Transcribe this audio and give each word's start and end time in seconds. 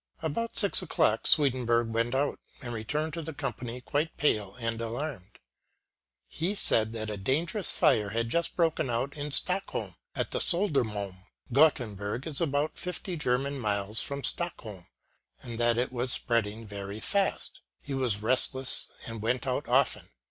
About 0.23 0.57
six 0.57 0.81
o'clock 0.81 1.27
Sweden 1.27 1.67
borg 1.67 1.93
went 1.93 2.15
out, 2.15 2.39
and 2.63 2.73
returned 2.73 3.13
to 3.13 3.21
the 3.21 3.35
company 3.35 3.81
quite 3.81 4.17
pale 4.17 4.55
and 4.55 4.81
alarmed. 4.81 5.37
He 6.27 6.55
said 6.55 6.91
that 6.93 7.11
a 7.11 7.17
dangerous 7.17 7.71
fire 7.71 8.09
had 8.09 8.27
just 8.27 8.55
broken 8.55 8.89
out 8.89 9.15
in 9.15 9.29
Stockholm, 9.29 9.93
at 10.15 10.31
the 10.31 10.39
Sodermalm 10.39 11.17
(Gottenburg 11.53 12.25
is 12.25 12.41
about 12.41 12.79
fifty 12.79 13.15
German 13.15 13.59
miles 13.59 14.01
from 14.01 14.23
Stock 14.23 14.59
holm), 14.61 14.87
and 15.43 15.59
that 15.59 15.77
it 15.77 15.91
was 15.91 16.11
spreading 16.11 16.65
very 16.65 16.99
fast. 16.99 17.61
He 17.79 17.93
was 17.93 18.23
restless, 18.23 18.87
and 19.05 19.21
went 19.21 19.45
out 19.45 19.67
often. 19.67 20.09